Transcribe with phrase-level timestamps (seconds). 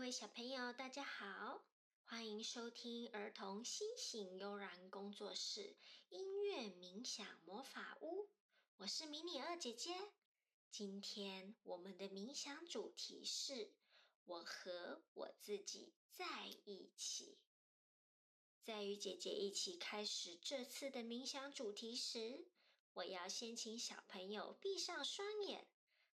[0.00, 1.62] 各位小朋友，大家好，
[2.06, 5.76] 欢迎收听儿童星醒悠然工作室
[6.08, 8.26] 音乐冥想魔法屋。
[8.78, 9.94] 我是迷你二姐姐。
[10.70, 13.74] 今天我们的冥想主题是
[14.24, 17.36] “我和我自己在一起”。
[18.64, 22.46] 在与姐姐一起开始这次的冥想主题时，
[22.94, 25.68] 我要先请小朋友闭上双眼，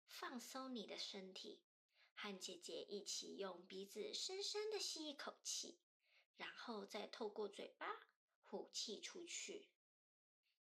[0.07, 1.61] 放松你的身体。
[2.15, 5.77] 和姐姐一起用鼻子深深的吸一口气，
[6.37, 7.87] 然后再透过嘴巴
[8.43, 9.69] 呼气出去。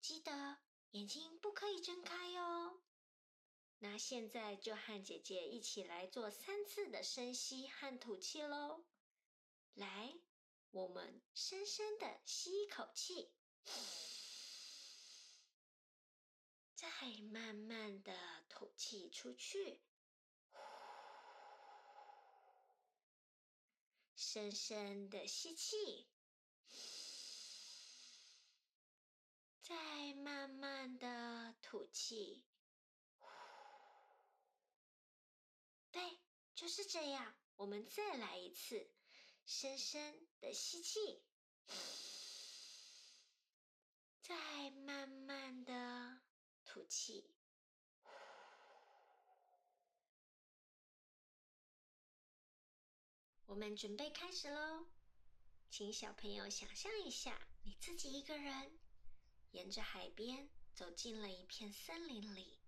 [0.00, 0.58] 记得
[0.92, 2.80] 眼睛不可以睁开哟。
[3.78, 8.84] 那现在就和姐姐一起来做三次的深吸和吐气喽。
[9.74, 10.14] 来，
[10.70, 13.30] 我们深深的吸一口气，
[16.74, 16.88] 再
[17.32, 18.14] 慢慢的
[18.48, 19.80] 吐气出去。
[24.32, 26.06] 深深的吸气，
[29.60, 32.44] 再慢慢的吐气。
[35.90, 36.20] 对，
[36.54, 37.34] 就是这样。
[37.56, 38.92] 我们再来一次，
[39.46, 41.24] 深深的吸气，
[44.22, 46.20] 再慢慢的
[46.64, 47.34] 吐气。
[53.50, 54.86] 我们准备开始喽，
[55.72, 58.78] 请小朋友想象一下，你自己一个人
[59.50, 62.60] 沿着海边走进了一片森林里。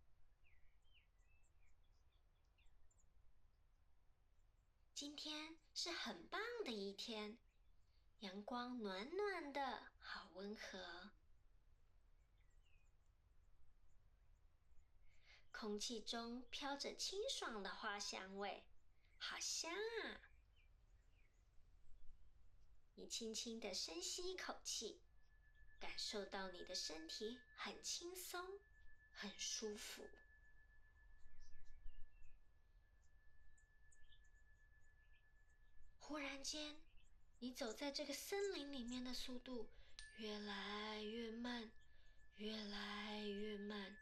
[4.92, 7.38] 今天是很棒的一天，
[8.18, 11.10] 阳光暖暖的，好温和，
[15.52, 18.64] 空气中飘着清爽的花香味，
[19.18, 20.31] 好香啊！
[22.94, 25.00] 你轻轻的深吸一口气，
[25.80, 28.60] 感受到你的身体很轻松、
[29.12, 30.08] 很舒服。
[35.98, 36.76] 忽然间，
[37.38, 39.70] 你走在这个森林里面的速度
[40.18, 41.72] 越来越慢，
[42.36, 43.96] 越来越慢。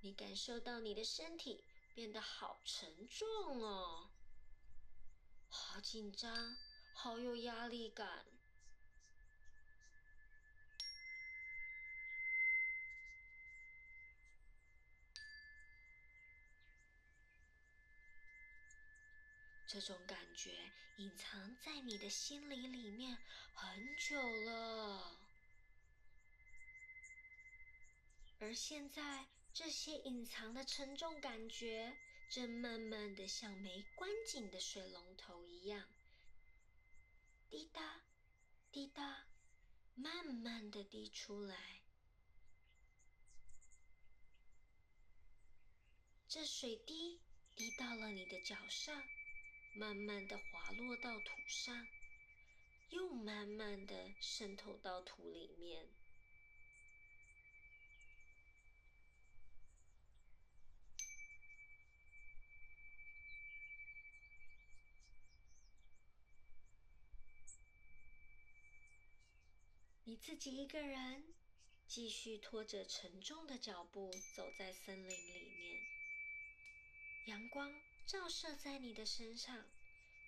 [0.00, 1.64] 你感受到你的身体。
[1.94, 4.10] 变得好沉重哦，
[5.48, 6.56] 好紧张，
[6.94, 8.26] 好有压力感。
[19.66, 23.16] 这种感觉隐藏在你的心里里面
[23.54, 25.16] 很久了，
[28.38, 29.26] 而现在。
[29.54, 31.94] 这些隐藏的沉重感觉，
[32.30, 35.86] 正慢慢的像没关紧的水龙头一样，
[37.50, 38.00] 滴答
[38.70, 39.26] 滴答，
[39.94, 41.82] 慢慢的滴出来。
[46.26, 47.20] 这水滴
[47.54, 49.06] 滴到了你的脚上，
[49.74, 51.86] 慢慢的滑落到土上，
[52.88, 55.86] 又慢慢的渗透到土里面。
[70.22, 71.34] 自己一个人，
[71.88, 75.82] 继续拖着沉重的脚步走在森林里面。
[77.24, 77.74] 阳光
[78.06, 79.66] 照射在你的身上，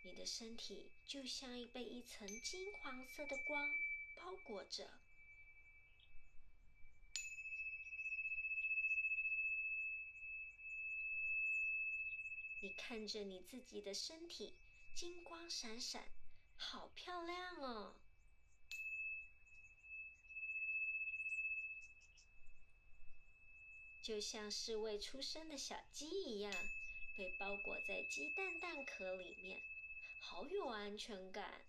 [0.03, 3.71] 你的身体就像被一层金黄色的光
[4.17, 4.91] 包裹着。
[12.61, 14.55] 你看着你自己的身体，
[14.97, 16.03] 金光闪闪，
[16.57, 17.95] 好漂亮哦！
[24.05, 26.53] 就像是未出生的小鸡一样，
[27.17, 29.59] 被包裹在鸡蛋蛋壳里面，
[30.21, 31.63] 好有安全感。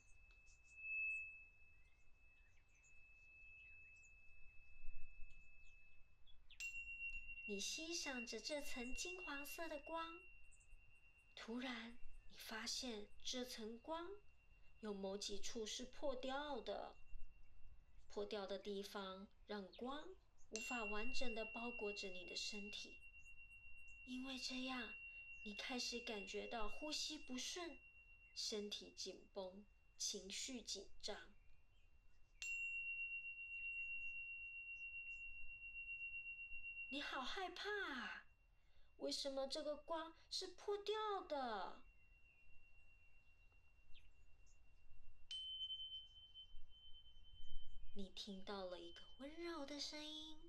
[7.48, 10.20] 你欣赏着这层金黄色的光，
[11.38, 11.98] 突然
[12.28, 14.12] 你发现这层光
[14.82, 16.98] 有某几处是破掉的，
[18.10, 20.06] 破掉的地方让光。
[20.56, 22.96] 无法完整的包裹着你的身体，
[24.08, 24.94] 因为这样，
[25.44, 27.78] 你开始感觉到呼吸不顺，
[28.34, 29.66] 身体紧绷，
[29.98, 31.18] 情绪紧张。
[36.90, 38.26] 你好害怕啊！
[39.00, 41.82] 为什么这个光是破掉的？
[47.98, 50.45] 你听到了一个温柔的声音，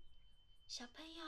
[0.69, 1.25] 小朋友，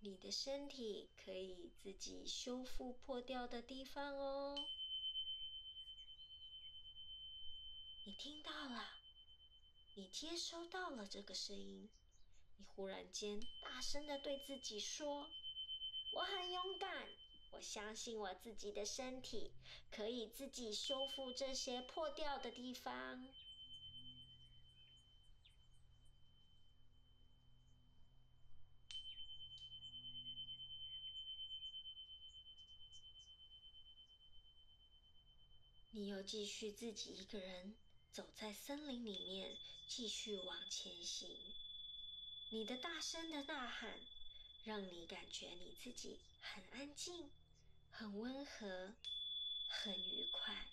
[0.00, 4.54] 你的身体可以自己修复破掉的地方哦。
[8.06, 8.90] 你听到了，
[9.96, 11.88] 你接收到了这个声音，
[12.58, 15.26] 你忽然间大声的对自己说
[16.14, 17.08] ：“我很勇敢，
[17.52, 19.50] 我相信我自己的身体
[19.90, 23.26] 可以自己修复这些破掉的地方。”
[35.96, 37.76] 你又继续自己一个人
[38.10, 39.56] 走在森林里面，
[39.86, 41.28] 继续往前行。
[42.50, 44.00] 你的大声的呐喊，
[44.64, 47.30] 让你感觉你自己很安静、
[47.92, 48.96] 很温和、
[49.68, 50.66] 很愉快。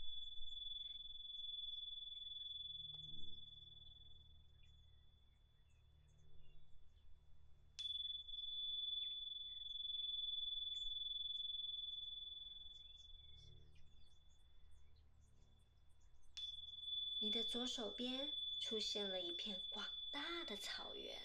[17.23, 18.31] 你的左手边
[18.61, 21.21] 出现了一片广大的草原，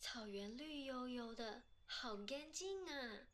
[0.00, 3.28] 草原绿油油的，好干净啊！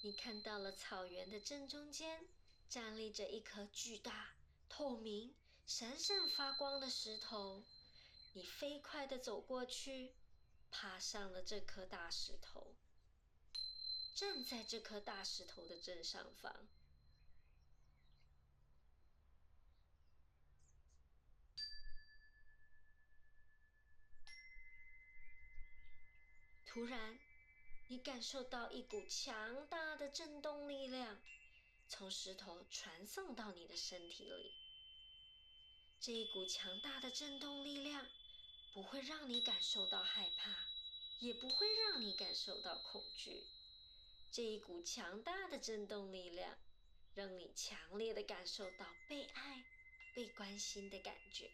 [0.00, 2.26] 你看到了草原的正中间
[2.70, 4.32] 站立着一颗巨大、
[4.70, 5.34] 透明、
[5.66, 7.62] 闪闪发光的石头，
[8.32, 10.14] 你飞快的走过去。
[10.72, 12.74] 爬上了这颗大石头，
[14.14, 16.66] 站在这颗大石头的正上方。
[26.66, 27.18] 突然，
[27.88, 31.20] 你感受到一股强大的震动力量
[31.86, 34.54] 从石头传送到你的身体里。
[36.00, 38.06] 这一股强大的震动力量。
[38.72, 40.50] 不会让你感受到害怕，
[41.18, 43.46] 也不会让你感受到恐惧。
[44.30, 46.58] 这一股强大的震动力量，
[47.14, 49.62] 让你强烈的感受到被爱、
[50.14, 51.50] 被关心的感觉。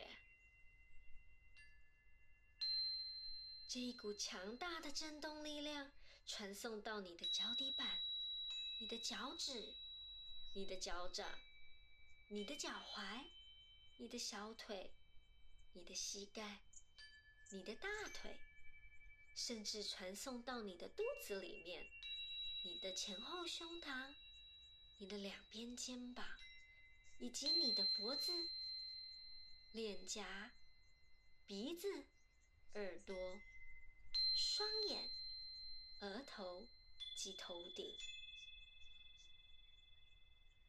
[3.67, 5.91] 这一股强大的震动力量
[6.25, 7.99] 传送到你的脚底板、
[8.81, 9.75] 你的脚趾、
[10.55, 11.29] 你的脚掌、
[12.29, 13.25] 你的脚踝、
[13.97, 14.95] 你的小腿、
[15.73, 16.61] 你的膝盖。
[17.51, 18.37] 你的大腿，
[19.35, 21.87] 甚至传送到你的肚子里面，
[22.63, 24.13] 你的前后胸膛，
[24.99, 26.27] 你的两边肩膀，
[27.19, 28.51] 以及你的脖子、
[29.73, 30.53] 脸颊、
[31.47, 31.89] 鼻子、
[32.75, 33.41] 耳朵、
[34.37, 35.09] 双眼、
[36.01, 36.69] 额头
[37.17, 37.97] 及头顶。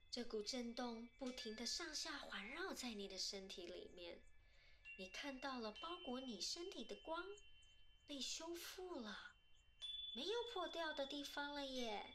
[0.10, 4.22] 这股震动不停的上下环绕在你的身体里面。
[5.00, 7.26] 你看到了包裹你身体的光
[8.06, 9.18] 被修复了，
[10.14, 12.06] 没有破掉的地方了耶！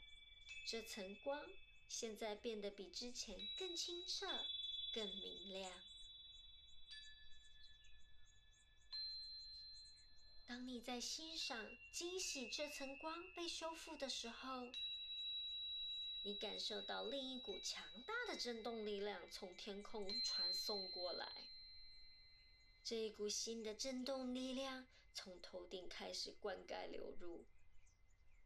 [0.67, 1.43] 这层光
[1.89, 4.27] 现在变得比之前更清澈、
[4.93, 5.71] 更明亮。
[10.45, 14.71] 当你在欣赏、惊喜这层光被修复的时候，
[16.23, 21.27] 你感受到另一股强大的震动力量从天空传送过来。
[22.85, 27.47] 这一股新的震动力量从头顶开始灌溉流入，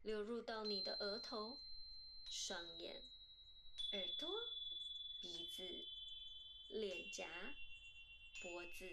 [0.02, 1.58] 流入到你的额头、
[2.26, 3.04] 双眼、
[3.92, 4.30] 耳朵、
[5.22, 5.68] 鼻子、
[6.70, 7.54] 脸颊、
[8.42, 8.86] 脖子，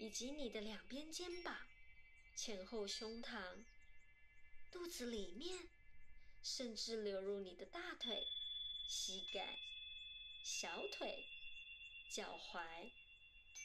[0.00, 1.56] 以及你的两边肩膀、
[2.36, 3.64] 前后胸膛、
[4.70, 5.66] 肚子里面，
[6.42, 8.26] 甚至流入你的大腿、
[8.86, 9.58] 膝盖、
[10.44, 11.24] 小腿、
[12.10, 12.90] 脚踝。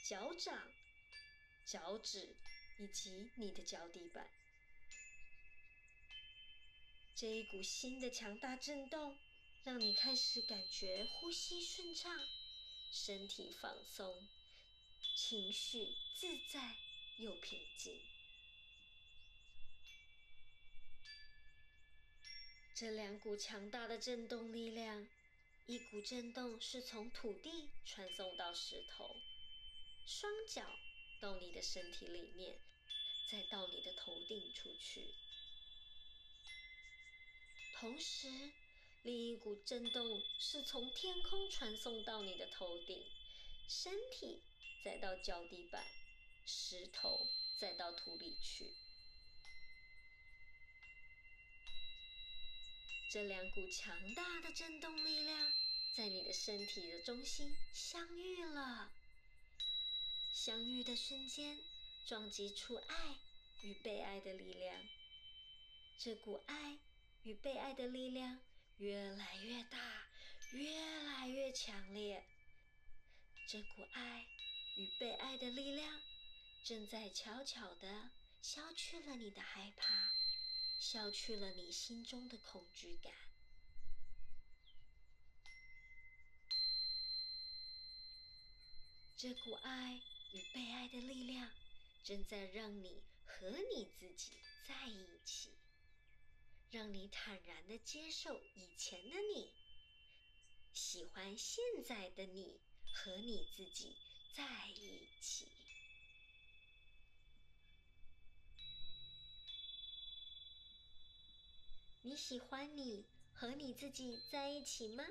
[0.04, 0.72] 脚掌、
[1.66, 2.36] 脚趾
[2.80, 4.28] 以及你的脚底板，
[7.16, 9.18] 这一股新的强大震动，
[9.64, 12.12] 让你开始感觉呼吸顺畅，
[12.92, 14.28] 身体放松，
[15.16, 16.76] 情绪自在
[17.18, 18.02] 又平静。
[22.74, 25.08] 这两股强大的震动力量，
[25.68, 29.16] 一股震动是从土地传送到石头。
[30.12, 30.62] 双脚
[31.22, 32.60] 到你的身体里面，
[33.30, 35.14] 再到你的头顶出去。
[37.76, 38.52] 同时，
[39.04, 43.06] 另一股震动是从天空传送到你的头顶、
[43.70, 44.44] 身体，
[44.84, 45.88] 再到脚底板、
[46.46, 48.76] 石头，再到土里去。
[53.10, 55.52] 这两股强大的震动力量
[55.94, 58.92] 在你的身体的中心相遇了，
[60.44, 61.60] 相遇的瞬间，
[62.04, 63.20] 撞击出爱
[63.62, 64.76] 与被爱的力量。
[66.00, 66.80] 这股爱
[67.22, 68.40] 与被爱的力量
[68.78, 70.10] 越来越大，
[70.54, 72.26] 越来越强烈。
[73.48, 74.26] 这股爱
[74.78, 76.02] 与被爱的力量
[76.64, 78.10] 正在悄悄地
[78.42, 80.10] 消去了你的害怕。
[80.80, 83.14] 消去了你心中的恐惧感。
[89.16, 90.02] 这股爱
[90.34, 91.52] 与被爱的力量，
[92.04, 94.32] 正在让你和你自己
[94.66, 95.50] 在一起，
[96.72, 99.52] 让你坦然的接受以前的你，
[100.74, 102.60] 喜欢现在的你，
[102.94, 103.96] 和你自己
[104.34, 105.48] 在一起。
[112.04, 115.06] 你喜欢你和你自己在一起吗？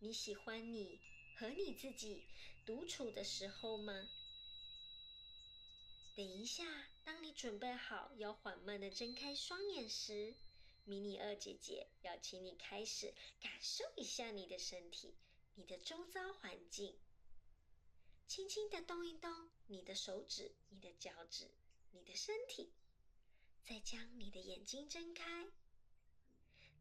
[0.00, 1.00] 你喜欢你
[1.36, 2.22] 和你自己
[2.64, 4.08] 独处的时候吗？
[6.14, 6.64] 等一下，
[7.02, 10.34] 当你准备好要缓慢的睁开双眼时，
[10.84, 15.14] 迷你二姐姐要请你开始感受一下你的身体、
[15.54, 16.96] 你的周遭环境，
[18.26, 21.50] 轻轻的动一动你的手指、你的脚趾、
[21.90, 22.72] 你的身体。
[23.64, 25.48] 再将你的眼睛睁开，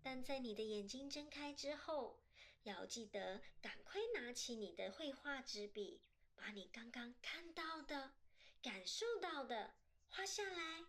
[0.02, 2.20] 但在你的眼睛睁开之后，
[2.64, 6.02] 要记得赶快拿起你的绘画纸笔，
[6.36, 8.14] 把你刚刚看到的、
[8.62, 9.76] 感受到的
[10.08, 10.86] 画下来，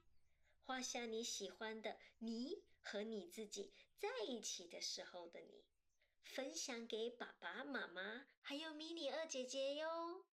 [0.65, 5.65] 画下你喜欢的你和你自己在一起的时候的你，
[6.23, 10.25] 分享给爸爸妈妈还有迷你二姐姐哟。